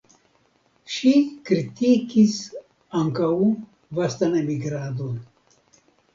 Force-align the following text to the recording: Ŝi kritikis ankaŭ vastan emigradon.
Ŝi 0.93 1.11
kritikis 1.49 2.39
ankaŭ 3.03 3.29
vastan 4.01 4.37
emigradon. 4.43 5.15